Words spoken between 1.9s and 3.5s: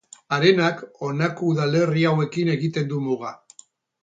hauekin egiten du muga.